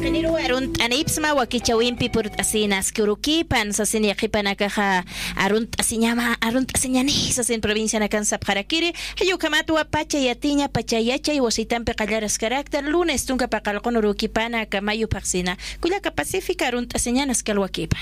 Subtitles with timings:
[0.00, 5.04] Qiniru arunt anipsma wakichawimpi purut asinas kurukipan sasin yaqipanakaja
[5.36, 12.38] arunt asiñama arunt asiñani sasin provincia nakan sapjarakiri hayukamatwa pacha yatiña pacha yachay wasitampi qallaras
[12.38, 18.00] carácter lunes tunka paqalqon urukipana kamayu paxina kuyaka pacífica arunt asiñanas kalwakipan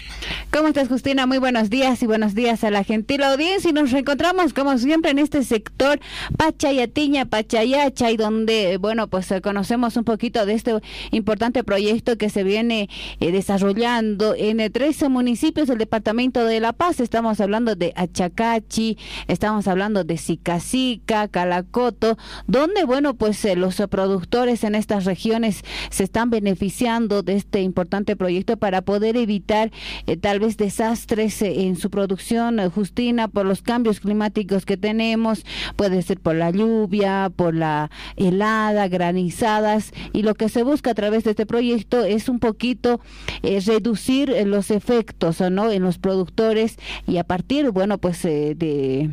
[0.53, 1.27] ¿Cómo estás, Justina?
[1.27, 3.71] Muy buenos días y buenos días a la gentil audiencia.
[3.71, 6.01] Y nos reencontramos, como siempre, en este sector
[6.39, 10.73] Pachayatiña, Pachayachay, donde, bueno, pues eh, conocemos un poquito de este
[11.11, 11.88] importante proyecto
[12.19, 12.89] que se viene
[13.19, 17.01] eh, desarrollando en eh, 13 municipios del departamento de La Paz.
[17.01, 23.89] Estamos hablando de Achacachi, estamos hablando de Sicacica, Calacoto, donde, bueno, pues eh, los eh,
[23.89, 29.71] productores en estas regiones se están beneficiando de este importante proyecto para poder evitar
[30.07, 34.77] eh, tal vez desastres eh, en su producción, eh, Justina, por los cambios climáticos que
[34.77, 35.45] tenemos,
[35.77, 40.95] puede ser por la lluvia, por la helada, granizadas, y lo que se busca a
[40.95, 43.01] través de este proyecto es un poquito
[43.43, 45.71] eh, reducir eh, los efectos, ¿no?
[45.71, 46.77] En los productores
[47.07, 49.11] y a partir, bueno, pues eh, de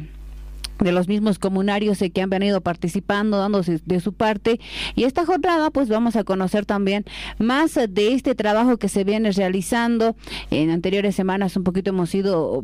[0.80, 4.60] de los mismos comunarios que han venido participando, dándose de su parte.
[4.96, 7.06] Y esta jornada, pues vamos a conocer también
[7.40, 10.16] más de este trabajo que se viene realizando.
[10.52, 12.64] En anteriores semanas un poquito hemos ido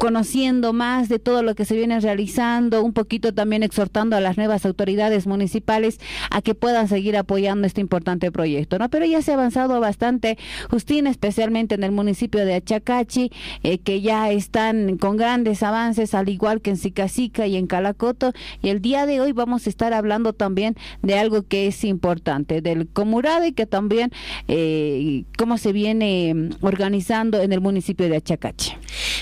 [0.00, 4.38] conociendo más de todo lo que se viene realizando, un poquito también exhortando a las
[4.38, 8.88] nuevas autoridades municipales a que puedan seguir apoyando este importante proyecto, ¿no?
[8.88, 10.38] Pero ya se ha avanzado bastante,
[10.70, 13.30] Justina, especialmente en el municipio de Achacachi,
[13.62, 18.32] eh, que ya están con grandes avances, al igual que en Sicacica y en Calacoto,
[18.62, 22.62] y el día de hoy vamos a estar hablando también de algo que es importante,
[22.62, 24.12] del Comurade, que también
[24.48, 28.72] eh, cómo se viene mm, organizando en el municipio de Achacachi.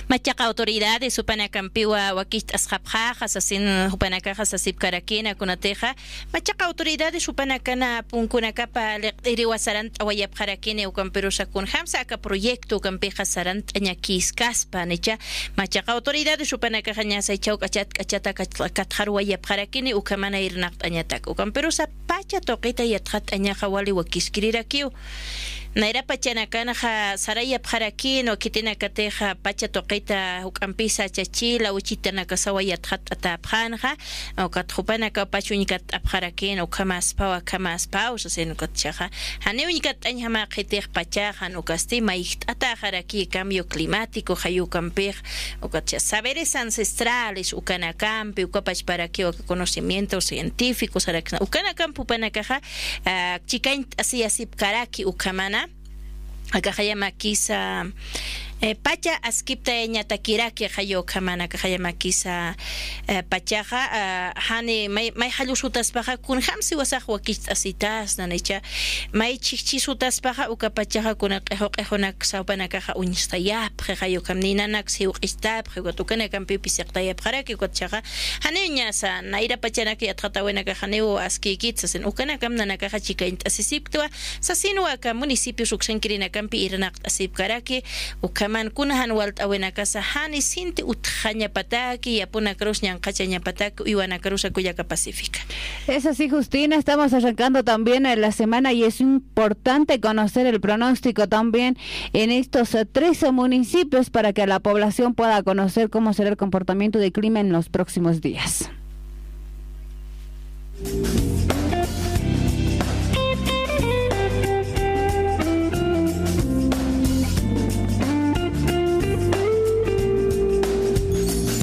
[0.07, 5.95] machaqa autoridades supanakampiwa wakist asqapjajas asin hupanakajas asip karakina kunateja
[6.33, 15.17] machaqa autoridades supanakana punkunakapa liqt'iriwa sarant awayapqarakini ukamperusakun hamsa aka proyecto ukampiqa sarant añakiskaspa nicha
[15.57, 18.33] machaqa autoridades supanakaja ñasaychaw k'achat k'achata
[18.77, 24.89] katjar wayapqarakini ukamana irnaqt añatak ukamperusa pacha toqita yatqat añaqa wali wakiskirirakiw
[25.75, 33.97] naira pachanakanaja saraya pjarakin o kitina kateja pacha toqita hukampisa chachila uchitana kasawa yatjat atapjanja
[34.39, 39.11] o katjupanaka pachuñikat apjarakin o kamaspa o kamaspa o saseno katchaja.
[39.45, 45.17] Haneuñikat añjama qhitej pachaja no kasti maicht atajaraki cambio climático hayukampej
[45.61, 46.01] o katcha.
[46.01, 51.07] Saberes ancestrales ukanakampi o conocimientos científicos
[51.41, 52.61] ukanakampu panakaja
[53.47, 55.68] chikain así así karaki ukamana
[56.53, 57.11] acá llama
[58.61, 62.57] E, pacha askipta eña takira que hayo kamana que haya maquisa
[63.07, 65.31] eh, pacha ha uh, eh, hane mai mai
[66.27, 68.61] kun hamsi wasa huakit asitas nanicha
[69.13, 69.79] mai chichi
[70.51, 74.91] uka pacha ha kun ejo ejo nak saupana kaja unista ya pre hayo kamnina nak
[74.91, 77.55] si uista pre gotu kene kampi pisekta ya pre ki
[79.23, 80.11] naira pacha na ki
[80.43, 82.39] buena kaja neu askikit uka na
[82.77, 84.11] kaja chika intasisiptua
[84.41, 87.85] sasinua ka municipio suksenkirina kampi irnak asipkaraki
[88.23, 88.48] uka
[90.41, 90.83] sinti
[94.19, 94.45] cruz
[94.87, 95.41] pacífica
[95.87, 101.29] Es así, Justina, estamos arrancando también en la semana y es importante conocer el pronóstico
[101.29, 101.77] también
[102.13, 106.99] en estos eh, 13 municipios para que la población pueda conocer cómo será el comportamiento
[106.99, 108.71] del clima en los próximos días.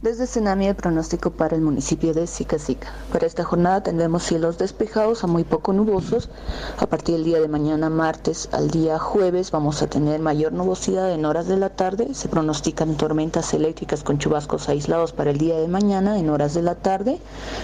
[0.06, 2.94] Desde Senami el pronóstico para el municipio de Sicacica.
[3.12, 6.30] Para esta jornada tendremos cielos despejados a muy poco nubosos.
[6.78, 11.12] A partir del día de mañana martes al día jueves vamos a tener mayor nubosidad
[11.12, 12.14] en horas de la tarde.
[12.14, 16.62] Se pronostican tormentas eléctricas con chubascos aislados para el día de mañana en horas de
[16.62, 17.20] la tarde,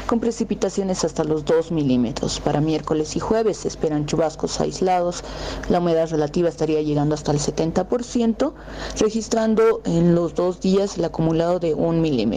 [0.07, 2.39] con precipitaciones hasta los 2 milímetros.
[2.39, 5.23] Para miércoles y jueves se esperan chubascos aislados.
[5.69, 8.53] La humedad relativa estaría llegando hasta el 70%,
[8.97, 12.30] registrando en los dos días el acumulado de un milímetro.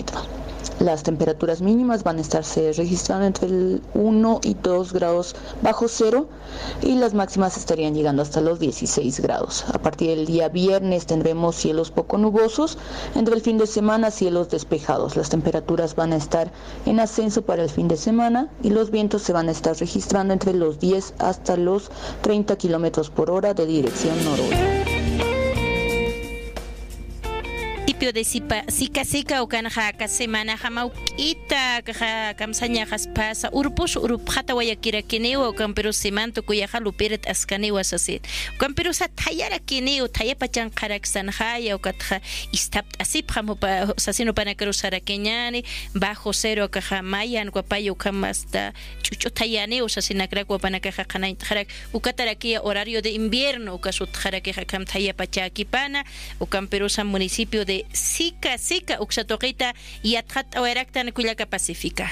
[0.80, 6.26] Las temperaturas mínimas van a estarse registrando entre el 1 y 2 grados bajo cero
[6.82, 9.64] y las máximas estarían llegando hasta los 16 grados.
[9.72, 12.76] A partir del día viernes tendremos cielos poco nubosos,
[13.14, 15.16] entre el fin de semana cielos despejados.
[15.16, 16.50] Las temperaturas van a estar
[16.86, 20.32] en ascenso para el fin de semana y los vientos se van a estar registrando
[20.32, 21.90] entre los 10 hasta los
[22.22, 24.83] 30 kilómetros por hora de dirección noroeste.
[28.04, 35.92] Municipio de Sica o Canjaca Semana Jamauquita, Caja Camsaña Jaspasa, Urpus, Urupjata Guayakira Kineo, Campero
[35.92, 38.20] Semanto, Cuyaja Luperet Ascaneo Asasir.
[38.58, 42.20] Campero Satayara Kineo, Tayapachan Karaksan Haya, o Catja,
[42.52, 45.64] Istap Asip Jamopa, Sasino Panacarusara Kenyani,
[45.94, 53.10] Bajo Cero, Caja Mayan, Guapayo Camasta, Chucho Tayaneo, Sasinacra, Guapanacaja Canay, Jarak, Ucataraquia, horario de
[53.10, 56.04] invierno, Casut Jaraqueja Cam Tayapachakipana,
[56.38, 62.10] o Camperosa municipio de Sica, Sica, Uxatoquita y Atjat Ahueractan, Cuyaca Pacífica.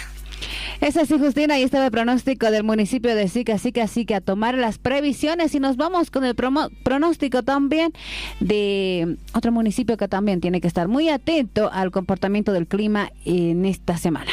[0.80, 4.54] Es así, Justina, ahí estaba el pronóstico del municipio de Sica, Sica, Sica, a tomar
[4.56, 7.92] las previsiones y nos vamos con el pronóstico también
[8.40, 13.64] de otro municipio que también tiene que estar muy atento al comportamiento del clima en
[13.64, 14.32] esta semana.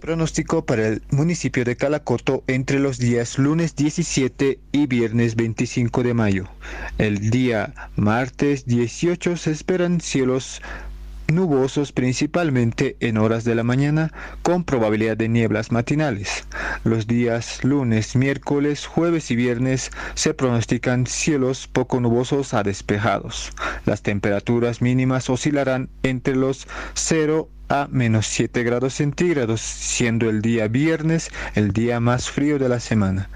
[0.00, 6.14] Pronóstico para el municipio de Calacoto entre los días lunes 17 y viernes 25 de
[6.14, 6.48] mayo.
[6.96, 10.62] El día martes 18 se esperan cielos
[11.28, 14.10] nubosos principalmente en horas de la mañana
[14.42, 16.46] con probabilidad de nieblas matinales.
[16.82, 23.52] Los días lunes, miércoles, jueves y viernes se pronostican cielos poco nubosos a despejados.
[23.84, 30.68] Las temperaturas mínimas oscilarán entre los 0 a menos 7 grados centígrados, siendo el día
[30.68, 33.30] viernes el día más frío de la semana,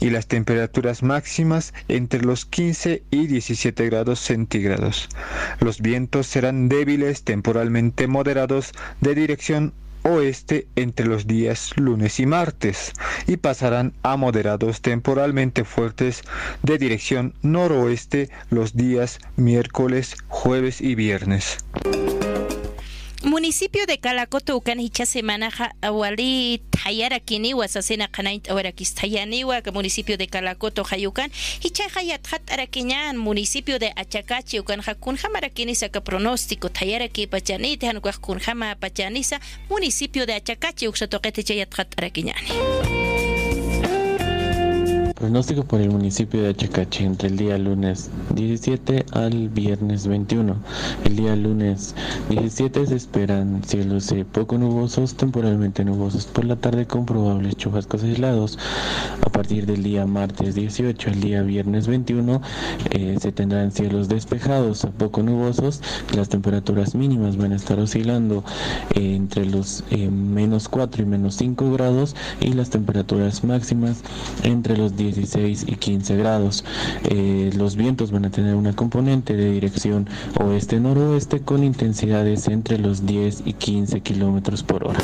[0.00, 5.08] y las temperaturas máximas entre los 15 y 17 grados centígrados.
[5.60, 9.72] Los vientos serán débiles, temporalmente moderados, de dirección
[10.02, 12.92] oeste entre los días lunes y martes
[13.26, 16.22] y pasarán a moderados temporalmente fuertes
[16.62, 21.58] de dirección noroeste los días miércoles, jueves y viernes.
[23.24, 25.50] Municipio de Calacoto ukan hicha semana
[25.82, 31.30] awali tayara kini wasasena kanaint awarakis tayaniwa municipio de Calacoto hayukan
[31.60, 37.82] hicha hayat hat arakiñan municipio de Achacachi ukan hakun hamarakinisa ka pronóstico tayara ki pachanit
[37.82, 39.40] han kun hama pachanisa
[39.70, 42.95] municipio de Achacachi uksatoqete chayat hat arakiñani
[45.16, 50.54] Pronóstico por el municipio de Achacachi entre el día lunes 17 al viernes 21.
[51.06, 51.94] El día lunes
[52.28, 58.58] 17 se esperan cielos poco nubosos, temporalmente nubosos por la tarde con probables chubascos aislados.
[59.24, 62.42] A partir del día martes 18 al día viernes 21
[62.90, 65.80] eh, se tendrán cielos despejados a poco nubosos.
[66.14, 68.44] Las temperaturas mínimas van a estar oscilando
[68.94, 74.02] eh, entre los eh, menos 4 y menos 5 grados y las temperaturas máximas
[74.42, 76.64] entre los 10 16 y 15 grados.
[77.04, 80.08] Eh, los vientos van a tener una componente de dirección
[80.38, 85.00] oeste-noroeste con intensidades entre los 10 y 15 kilómetros por hora.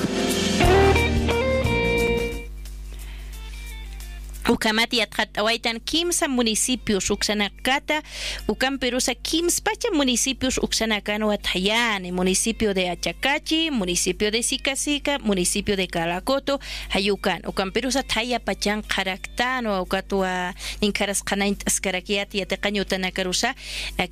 [4.49, 8.03] Ukamati atqatawaytan kimsa municipios uksanakata
[8.51, 16.59] ukan perusa kimspacha municipios uksanakano atayani municipio de Achacachi municipio de Sicasica municipio de Calacoto
[16.91, 23.55] hayukan ukan perusa taya pachan qaraktano ukatua ninkaras qanaint askarakiati yataqañutanakarusa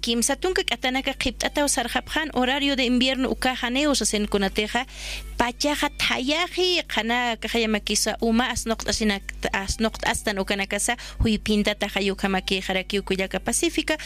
[0.00, 4.86] kimsa tunka katanaka qipt'ata sarjapjan horario de invierno ukajaneo sasenkunateja
[5.36, 8.86] pachaja tayaji qana kajayamakisa uma asnoqt
[9.52, 10.02] asnoqt
[11.20, 11.74] huipinta
[13.44, 13.96] pacífica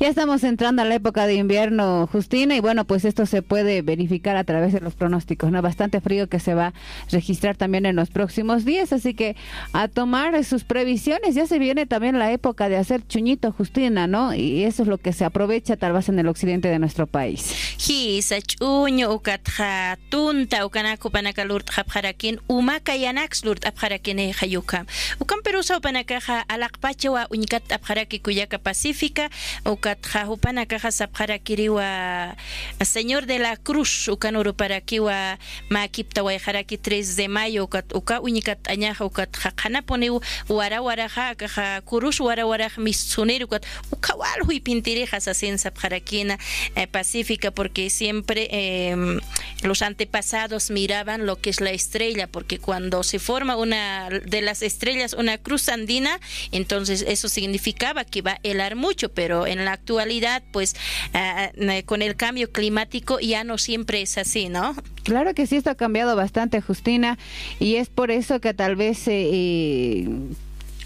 [0.00, 3.82] ya estamos entrando a la época de invierno Justina y bueno pues esto se puede
[3.82, 6.74] verificar a través de los pronósticos no bastante frío que se va a
[7.10, 9.36] registrar también en los próximos días así que
[9.72, 11.34] a tomar sus previsiones.
[11.34, 14.98] Ya se viene también la época de hacer chuñito Justina no y eso es lo
[14.98, 17.54] que se aprovecha tal vez en el occidente de nuestro país.
[17.76, 24.84] Ch'uñu ukatja tunta ukanaku panakalurt japjarakin umaka yanax lurt apjarakine hayuka
[25.20, 29.30] ukan perusa upanakaja alaqpachawa uñikat apjaraki kuyaka pacífica.
[29.64, 32.36] Ukatja upanakaja sapjarakiriwa
[32.84, 34.08] señor de la cruz.
[34.08, 35.38] Ukan uruparakiwa
[35.70, 37.64] makipta wayjaraki 3 de mayo.
[37.64, 44.44] Ukat uka uñikat añaja ukat jaqanaponiw wara waraja kaja kurus wara waraj misunir ukat ukawal
[44.44, 46.38] huipintirija sasin sapjarakina
[46.76, 49.20] eh, pacífica porque siempre eh,
[49.62, 54.62] los antepasados miraban lo que es la estrella, porque cuando se forma una de las
[54.62, 56.20] estrellas una cruz andina,
[56.52, 60.74] entonces eso significaba que va a helar mucho, pero en la actualidad, pues
[61.14, 64.76] uh, con el cambio climático ya no siempre es así, ¿no?
[65.04, 67.18] Claro que sí, esto ha cambiado bastante, Justina,
[67.60, 69.02] y es por eso que tal vez...
[69.06, 70.06] Eh,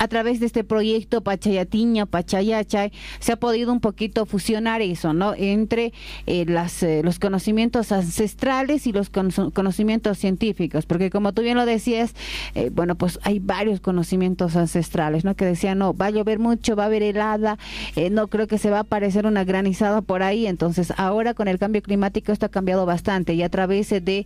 [0.00, 5.34] a través de este proyecto Pachayatiña, Pachayachay, se ha podido un poquito fusionar eso, ¿no?
[5.36, 5.92] Entre
[6.26, 11.66] eh, las, eh, los conocimientos ancestrales y los conocimientos científicos, porque como tú bien lo
[11.66, 12.14] decías,
[12.54, 15.34] eh, bueno, pues hay varios conocimientos ancestrales, ¿no?
[15.36, 17.58] Que decían, no, va a llover mucho, va a haber helada,
[18.10, 21.58] no creo que se va a aparecer una granizada por ahí, entonces ahora con el
[21.58, 24.24] cambio climático esto ha cambiado bastante y a través de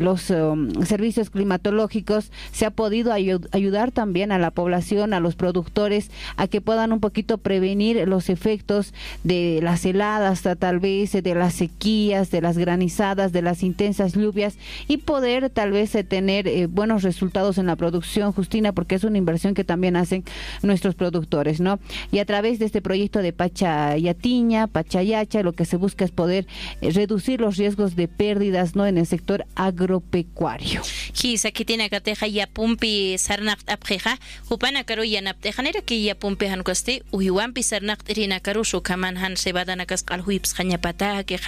[0.00, 6.10] los um, servicios climatológicos se ha podido ayudar también a la población, a los productores,
[6.36, 11.54] a que puedan un poquito prevenir los efectos de las heladas, tal vez de las
[11.54, 14.56] sequías, de las granizadas, de las intensas lluvias
[14.88, 19.04] y poder tal vez eh, tener eh, buenos resultados en la producción, Justina, porque es
[19.04, 20.24] una inversión que también hacen
[20.62, 21.78] nuestros productores, ¿no?
[22.12, 26.46] Y a través de este proyecto de Pachayatiña, Pachayacha, lo que se busca es poder
[26.80, 28.86] eh, reducir los riesgos de pérdidas, ¿no?
[28.86, 30.82] En el sector agropecuario.
[32.52, 35.04] pumpi sarnaq apjeja Hupana karu
[35.56, 41.24] khanera ki ya pumpe hankuasti uhiwampi sarnaqt irina karu sukaman han sebadana kasqal huips qañapata
[41.24, 41.38] que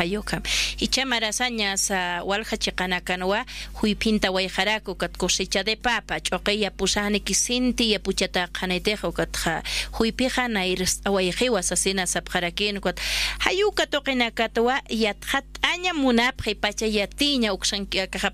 [0.81, 7.93] Icha marasanya sa walha chiqana kanwa huipinta wayjaraku kat kosecha de papa ch'oqeya pusani kisinti
[7.93, 9.63] yapuchata qanaytejo katja
[9.93, 12.99] huipija nair wayjiwa sasina sapqarakin kat
[13.41, 17.51] hayu toqina katwa yatqat aña munapje pachayatiña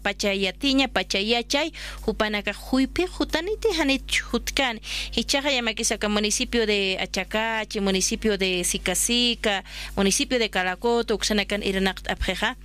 [0.03, 1.73] pachayatiña pachayachay
[2.07, 4.81] hupanaka huipi hutaniti hanit hutkan
[5.17, 9.65] hichaja yamakisaka municipio de Achacachi municipio de Sicasica
[9.97, 12.57] municipio de Calacoto uksanakan irnaq apjeja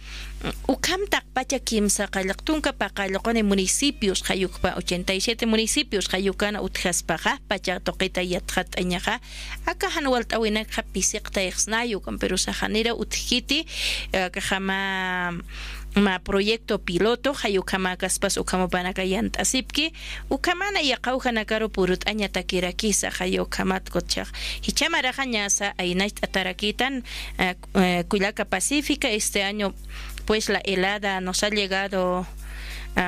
[0.67, 9.20] ukamtak pacha kimsa qallaqtunka paqallaqani municipios qayukpa 87 municipios qayukana utjaspaja pacha toqita yatjat añaja
[9.65, 11.41] aka hanwal tawinaka pisiqta
[12.06, 13.65] kan pero sajanira utjiti
[14.12, 15.34] kajama
[15.96, 19.94] ma proyecto piloto hayukama kaspas ukama banaka yant asipki
[20.29, 24.27] ukamana yaqawjana karo purut aña takirakisa hayukamat kochaq
[24.62, 27.03] hichamara jañasa ainait atarakitan
[28.10, 29.74] Cuyaca Pacífica este año
[30.27, 32.27] pues la helada nos ha llegado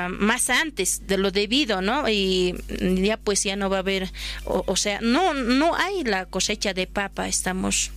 [0.10, 2.08] más antes de lo debido, ¿no?
[2.08, 4.12] Y ya pues ya no va a haber,
[4.46, 7.92] o, o sea, no, no hay la cosecha de papa, estamos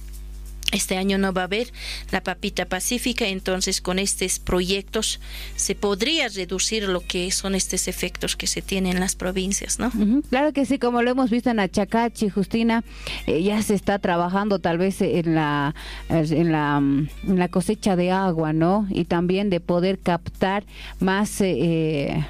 [0.72, 1.72] este año no va a haber
[2.10, 5.20] la papita pacífica, entonces con estos proyectos
[5.54, 9.92] se podría reducir lo que son estos efectos que se tienen en las provincias, ¿no?
[10.30, 12.84] Claro que sí, como lo hemos visto en Achacachi, Justina,
[13.26, 15.74] eh, ya se está trabajando tal vez en la,
[16.08, 18.86] en la, cosecha de agua, ¿no?
[18.90, 20.64] Y también de poder captar
[21.00, 22.24] más, eh,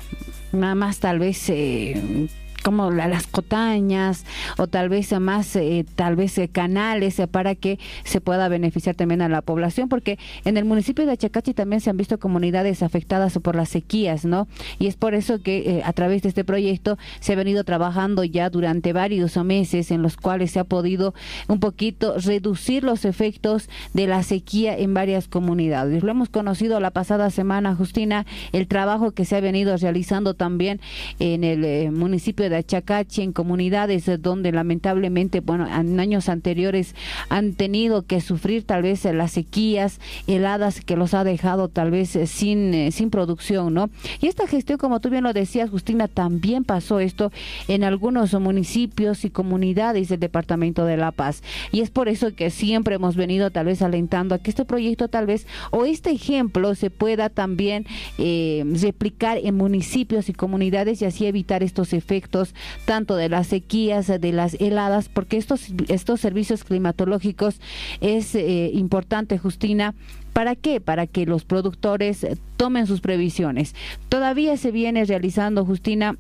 [0.53, 2.29] más tal vez eh,
[2.63, 4.25] como las cotañas
[4.57, 8.95] o tal vez más eh, tal vez eh, canales eh, para que se pueda beneficiar
[8.95, 12.83] también a la población porque en el municipio de Achacachi también se han visto comunidades
[12.83, 16.99] afectadas por las sequías no y es por eso que a través de este proyecto
[17.21, 21.15] se ha venido trabajando ya durante varios meses en los cuales se ha podido
[21.49, 26.03] un poquito reducir los efectos de la sequía en varias comunidades.
[26.03, 30.81] Lo hemos conocido la pasada semana Justina el trabajo que se ha venido realizando también
[31.19, 36.95] en el municipio de de Achacachi en comunidades donde lamentablemente, bueno, en años anteriores
[37.29, 42.15] han tenido que sufrir tal vez las sequías, heladas que los ha dejado tal vez
[42.15, 43.91] eh, sin, eh, sin producción, ¿no?
[44.21, 47.33] Y esta gestión, como tú bien lo decías, Justina, también pasó esto
[47.69, 51.43] en algunos municipios y comunidades del departamento de La Paz.
[51.73, 55.09] Y es por eso que siempre hemos venido tal vez alentando a que este proyecto
[55.09, 57.87] tal vez o este ejemplo se pueda también
[58.19, 62.42] eh, replicar en municipios y comunidades y así evitar estos efectos
[62.85, 67.61] tanto de las sequías, de las heladas, porque estos, estos servicios climatológicos
[68.01, 69.95] es eh, importante, Justina,
[70.33, 70.81] ¿Para qué?
[70.81, 73.75] Para que los productores tomen sus previsiones.
[74.09, 76.17] Todavía se viene realizando, Justina,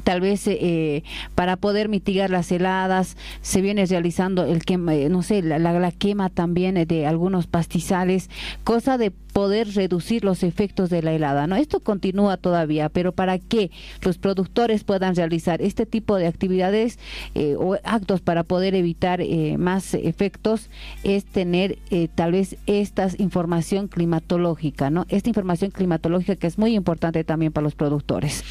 [0.00, 1.04] tal vez eh,
[1.34, 5.92] para poder mitigar las heladas se viene realizando el quema, eh, no sé, la, la,
[5.92, 8.30] quema también de algunos pastizales,
[8.64, 11.46] cosa de poder reducir los efectos de la helada.
[11.46, 11.56] ¿no?
[11.56, 13.70] Esto continúa todavía, pero para que
[14.02, 16.98] los productores puedan realizar este tipo de actividades
[17.34, 20.70] eh, o actos para poder evitar eh, más efectos
[21.02, 25.06] es tener eh, tal vez esta información climatológica, ¿no?
[25.08, 28.44] Esta información climatológica que es muy importante también para los productores.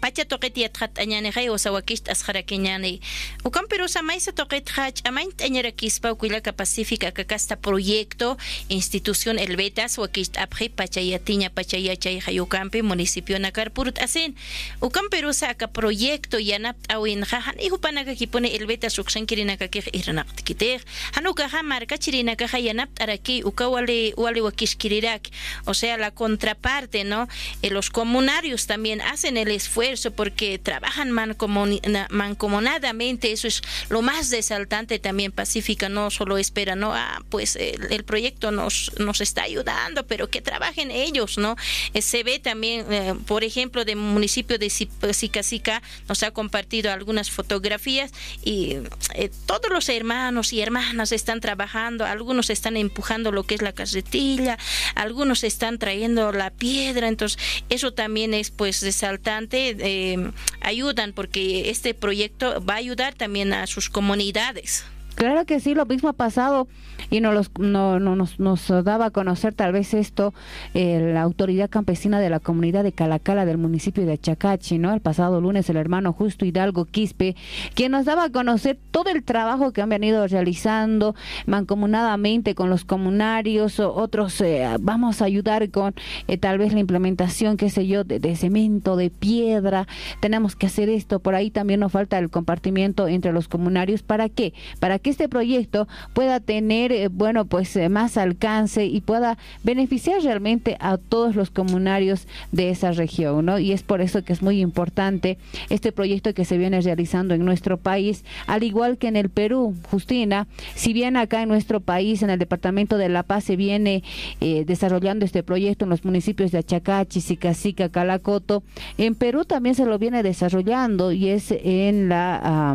[0.00, 3.00] Pacha toqit yatqat añanijay wasawakisht asqarakiñani
[3.44, 8.36] ukan perusa maysa toqit hach amain añarakispa ukuyaka pacífica kakasta proyecto
[8.68, 14.34] institución elbetas wakisht apji pachayatiña pachayachay hayukampi municipio nakar purut asin
[14.80, 20.80] ukan perusa aka proyecto yanap awinja han ihupanaka kipone elbetas uksankirinaka kij irnaqtikitej
[21.16, 25.28] hanuka ha marka chirinaka yanap araki uka wale wale wakishkirirak
[25.66, 27.28] o sea la contraparte no
[27.62, 34.98] eh, los comunarios también hacen el esfuerzo porque trabajan mancomunadamente, eso es lo más desaltante
[34.98, 40.30] también Pacífica, no solo espera, no, ah, pues el, proyecto nos, nos está ayudando, pero
[40.30, 41.56] que trabajen ellos, ¿no?
[41.94, 47.30] Eh, se ve también, eh, por ejemplo, del municipio de Sica nos ha compartido algunas
[47.30, 48.12] fotografías
[48.44, 48.78] y
[49.14, 53.72] eh, todos los hermanos y hermanas están trabajando, algunos están empujando lo que es la
[53.72, 54.58] carretilla,
[54.94, 57.38] algunos están trayendo la piedra, entonces
[57.68, 63.66] eso también es pues resaltante, eh, ayudan porque este proyecto va a ayudar también a
[63.66, 64.84] sus comunidades.
[65.14, 66.68] Claro que sí, lo mismo ha pasado
[67.10, 70.34] y no, los, no, nos, nos, daba a conocer tal vez esto
[70.74, 74.92] eh, la autoridad campesina de la comunidad de Calacala del municipio de Achacachi, ¿no?
[74.92, 77.36] El pasado lunes el hermano Justo Hidalgo Quispe,
[77.74, 81.14] quien nos daba a conocer todo el trabajo que han venido realizando
[81.46, 85.94] mancomunadamente con los comunarios, otros eh, vamos a ayudar con
[86.26, 89.86] eh, tal vez la implementación, qué sé yo, de, de cemento, de piedra,
[90.20, 94.28] tenemos que hacer esto, por ahí también nos falta el compartimiento entre los comunarios, ¿para
[94.28, 94.54] qué?
[94.80, 100.22] Para que este proyecto pueda tener, eh, bueno, pues eh, más alcance y pueda beneficiar
[100.22, 103.58] realmente a todos los comunarios de esa región, ¿no?
[103.58, 105.38] Y es por eso que es muy importante
[105.70, 109.74] este proyecto que se viene realizando en nuestro país, al igual que en el Perú,
[109.90, 114.02] Justina, si bien acá en nuestro país, en el departamento de La Paz, se viene
[114.40, 118.62] eh, desarrollando este proyecto en los municipios de Achacachi, Sicacica, Calacoto,
[118.96, 122.74] en Perú también se lo viene desarrollando y es en la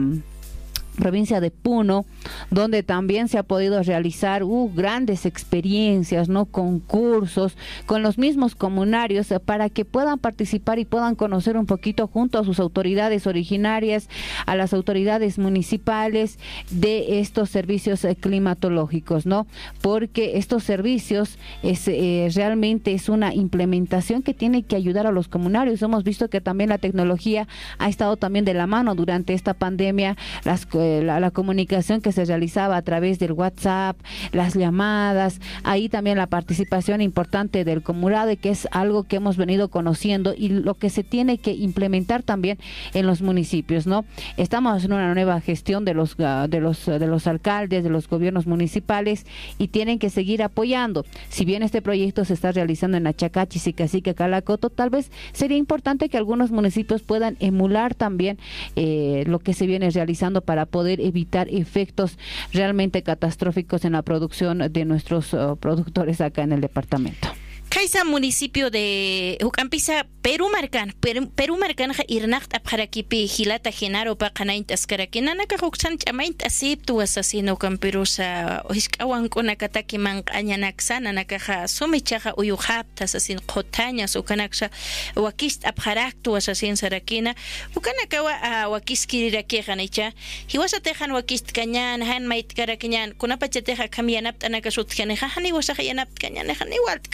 [0.96, 2.06] provincia de Puno,
[2.50, 9.34] donde también se ha podido realizar uh, grandes experiencias, no concursos con los mismos comunarios
[9.46, 14.10] para que puedan participar y puedan conocer un poquito junto a sus autoridades originarias,
[14.46, 19.48] a las autoridades municipales de estos servicios eh, climatológicos, ¿no?
[19.82, 25.28] Porque estos servicios es eh, realmente es una implementación que tiene que ayudar a los
[25.28, 25.82] comunarios.
[25.82, 27.48] Hemos visto que también la tecnología
[27.78, 32.26] ha estado también de la mano durante esta pandemia, las eh, la, comunicación que se
[32.26, 33.96] realizaba a través del WhatsApp,
[34.34, 39.70] las llamadas, ahí también la participación importante del Comurade, que es algo que hemos venido
[39.70, 42.60] conociendo y lo que se tiene que implementar también
[42.94, 44.04] en los municipios, ¿no?
[44.36, 48.10] Estamos en una nueva gestión de los ah, de los de los alcaldes, de los
[48.10, 49.26] gobiernos municipales
[49.58, 51.06] y tienen que seguir apoyando.
[51.30, 56.10] Si bien este proyecto se está realizando en Achacachi, Sicacica, Calacoto, tal vez sería importante
[56.10, 58.38] que algunos municipios puedan emular también
[58.76, 62.18] eh, lo que se viene realizando para poder evitar efectos
[62.52, 67.30] realmente catastróficos en la producción de nuestros uh, productores acá en el departamento.
[67.74, 70.94] Kaisa municipio de Ucampisa, Perú marcan,
[71.36, 78.64] Perú marcan irnacht apjarakipi hilata genaro pa kanaint askarakina naka huksan chamaint asiptu asasino camperosa
[78.72, 84.70] hiskawan kona kataki man añanaksana naka ha sumichaja uyuhapta asasin qotañas ukanaksha
[85.16, 87.36] wakist apjaraktu asasin sarakina
[87.76, 90.14] ukanaka wa wakiskiriraki hanicha
[90.48, 96.10] hiwasa tejan wakist kanyan han mait karakinyan kunapacha teja kamyanap anaka sutkaneja hani wasa yanap
[96.22, 97.10] kanyan hani walt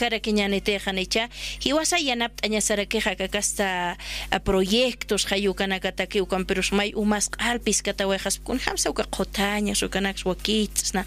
[0.49, 1.29] karakinyan yaniteqanicha
[1.63, 3.97] hiwasa yanapt'aña sarakiqa kakasta
[4.43, 11.05] proyectos hayukanakataki ukan pero may umas alpis katawejas kun hamsa uka qotaña sukanax wakitsna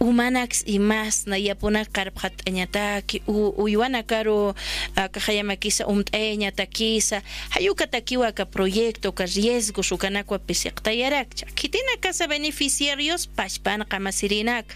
[0.00, 4.54] umanax imas na yapuna qarpqat'añataki uywana karo
[4.94, 13.84] kajayamakisa umt'eña takisa hayuka takiwa ka proyecto ka riesgo sukanakwa pisiqtayarakcha kitina casa beneficiarios pachpan
[13.88, 14.66] qamasirinak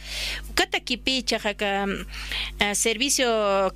[0.50, 1.87] ukatakipicha ka
[2.74, 3.27] servicio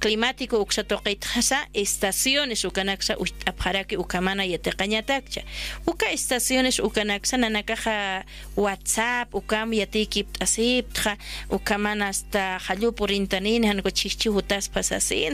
[0.01, 5.43] climático climático uksatoqitqasa estaciones ukanaksa apjaraki ukamana yatiqañatakcha
[5.87, 8.25] uka estaciones ukanaksa nanakaja
[8.57, 11.17] whatsapp ukam yatiki asiptja
[11.51, 15.33] ukamana hasta hallupu rintanin hanko chichu taspas asin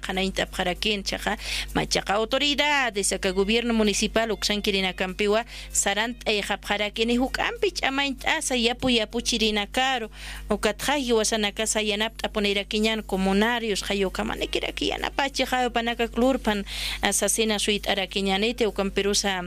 [0.00, 1.36] qanainta apjarakin chaja
[1.74, 9.66] machaqa autoridades aka gobierno municipal uksankirina kampiwa sarant ayqapjarakini hukampi ch'amainta asa yapu yapu chirina
[9.66, 10.10] caro
[10.50, 16.64] ukatjaji wasanakasa yanapta ponirakiñan comunarios hayo kamane kiraki yanapachi hayo panaka klurpan
[17.08, 19.44] asasina suit arakiñanite ukan perusa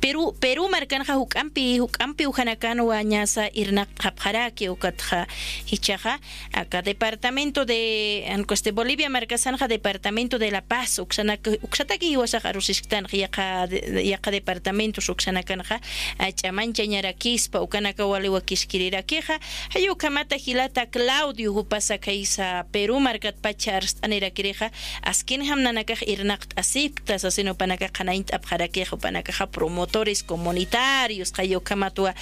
[0.00, 5.26] Peru Peru markanja hukampi hukampi ujanakano wañasa irna qapjaraki ukatja
[5.66, 6.18] hichaja
[6.52, 14.30] acá departamento de ancoste Bolivia marcasanja departamento de La Paz uxanaka uxataki iwasaja rusistan yaqa
[14.30, 15.80] departamento uxanakanja
[16.36, 19.38] chamancha ñarakispa ukanaka waliwa kiskirirakiqa
[19.74, 24.70] hayu kamata hilata Claudio hupasa kaisa Peru markat pachars anirakirija
[25.02, 32.14] askin hamnanakaj irnaqt asikta sasino panaka qanaint apjarakiqa panaka promotores comunitarios hayo kamatua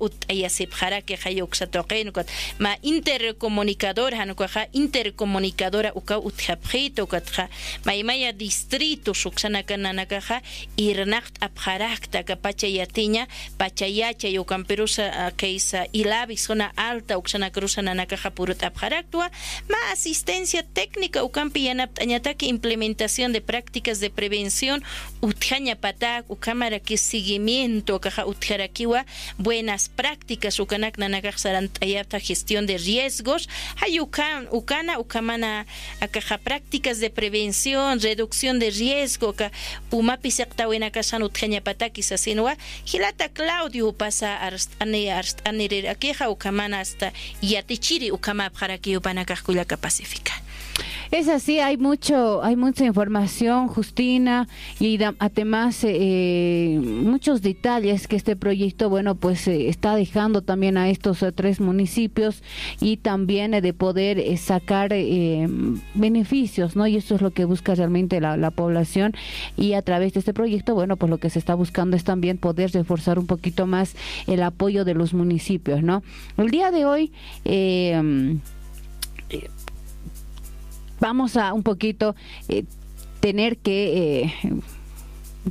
[0.00, 2.12] utayasip jarake hayo ksatoqen
[2.58, 7.48] ma intercomunicador hanukaja intercomunicadora uka utjapjito katja
[7.84, 10.42] ma imaya distrito suksana kananakaja
[10.76, 18.62] irnacht apjarakta kapacha yatiña pachayacha yo camperusa keisa ilabi zona alta uksana cruza nanakaja purut
[18.62, 19.30] apjaraktua
[19.68, 24.82] ma asistencia técnica ukampi yanap añataki implementación de prácticas de prevención
[25.20, 29.04] utjaña patak ukamara que seguimiento kaja utjarakiwa
[29.38, 33.48] buenas prácticas ukanak nanakaj sarantayapta gestión de riesgos.
[33.76, 35.66] Hayukan ukana ukamana
[36.00, 39.50] akaja prácticas de prevención reducción de riesgo ka
[39.90, 46.80] umapi sektawena kasan utjaña patakis asinwa hilata Claudio pasa arst ane arst ane akeja ukamana
[46.80, 48.78] hasta yatichiri ukama para
[51.10, 54.46] Es así, hay mucho, hay mucha información, Justina,
[54.78, 60.88] y además eh, muchos detalles que este proyecto, bueno, pues eh, está dejando también a
[60.88, 62.44] estos eh, tres municipios
[62.80, 64.90] y también de poder sacar
[65.94, 66.86] beneficios, ¿no?
[66.86, 69.12] Y eso es lo que busca realmente la, la, población
[69.56, 72.38] y a través de este proyecto, bueno, pues lo que se está buscando es también
[72.38, 76.02] poder reforzar un poquito más el apoyo de los municipios, ¿no?
[76.36, 77.12] El día de hoy
[81.00, 82.14] vamos a un poquito
[82.48, 82.64] eh,
[83.20, 84.34] tener que eh,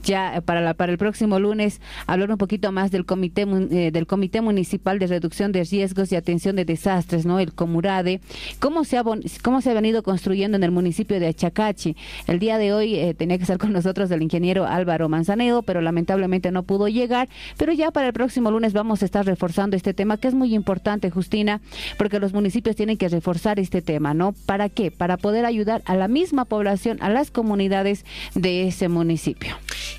[0.04, 4.08] ya para, la, para el próximo lunes hablar un poquito más del comité eh, del
[4.08, 8.22] comité municipal de reducción de riesgos y atención de desastres no el Comurade.
[8.60, 9.04] Cómo se ha
[9.44, 11.96] cómo se ha venido construyendo en el municipio de Achacachi
[12.28, 15.82] el día de hoy eh, tenía que estar con nosotros el ingeniero Álvaro Manzanedo pero
[15.82, 17.30] lamentablemente no pudo llegar.
[17.58, 20.54] Pero ya para el próximo lunes vamos a estar reforzando este tema que es muy
[20.54, 21.62] importante Justina
[21.98, 25.96] porque los municipios tienen que reforzar este tema no para qué para poder ayudar a
[25.96, 29.56] la misma población a las comunidades de ese municipio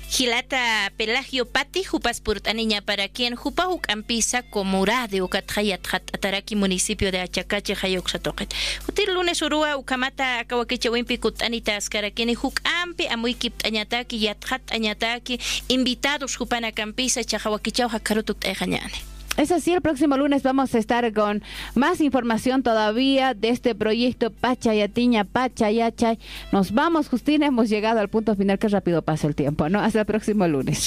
[0.09, 7.75] Gilata Pelagio Pati, Jupas Purtaniña para quien Jupahuk Ampisa, Comurade, Ucatrayat, Ataraki, municipio de Achacache,
[7.81, 8.53] Hayoxatoquet.
[8.87, 15.39] Utir lunes Urua, Ucamata, Akawakecha Wimpi, Kutanita, Ascarakini, Juk Ampi, Amuikip, Añataki, Yathat, Añataki,
[15.69, 19.10] invitados Jupana Campisa, Chahawakichau, Hakarutuk, Ejañane.
[19.37, 21.41] Es así, el próximo lunes vamos a estar con
[21.73, 26.19] más información todavía de este proyecto Pachayatiña, Pachayachay.
[26.51, 29.79] Nos vamos, Justina, hemos llegado al punto final, que rápido pasa el tiempo, ¿no?
[29.79, 30.79] Hasta el próximo lunes.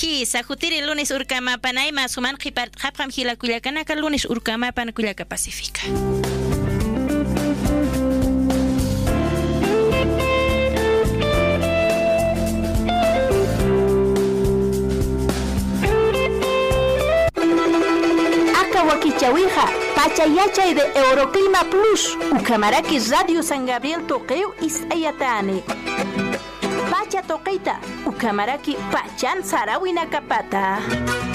[19.24, 25.62] Wakichawija, Pachayachay de Euroclima Plus, Ucamaraki Radio San Gabriel Toqueo Isayatane.
[26.90, 31.33] Pacha Toqueita, Ucamaraki Pachan Sarawina Capata.